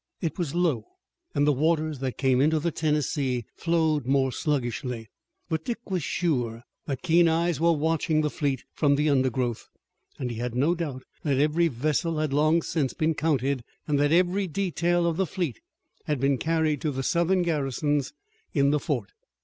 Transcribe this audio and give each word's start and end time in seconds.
It 0.19 0.39
was 0.39 0.55
low 0.55 0.87
and 1.35 1.45
the 1.45 1.53
waters 1.53 1.99
that 1.99 2.17
came 2.17 2.41
into 2.41 2.57
the 2.59 2.71
Tennessee 2.71 3.45
flowed 3.55 4.07
more 4.07 4.31
sluggishly. 4.31 5.09
But 5.47 5.63
Dick 5.63 5.91
was 5.91 6.01
sure 6.01 6.63
that 6.87 7.03
keen 7.03 7.27
eyes 7.29 7.59
were 7.59 7.73
watching 7.73 8.21
the 8.21 8.31
fleet 8.31 8.63
from 8.73 8.95
the 8.95 9.11
undergrowth, 9.11 9.67
and 10.17 10.31
he 10.31 10.37
had 10.37 10.55
no 10.55 10.73
doubt 10.73 11.03
that 11.21 11.37
every 11.37 11.67
vessel 11.67 12.17
had 12.17 12.33
long 12.33 12.63
since 12.63 12.95
been 12.95 13.13
counted 13.13 13.63
and 13.87 13.99
that 13.99 14.11
every 14.11 14.47
detail 14.47 15.05
of 15.05 15.17
the 15.17 15.27
fleet 15.27 15.59
had 16.05 16.19
been 16.19 16.39
carried 16.39 16.81
to 16.81 16.89
the 16.89 17.03
Southern 17.03 17.43
garrisons 17.43 18.11
in 18.55 18.71
the 18.71 18.79
fort. 18.79 19.11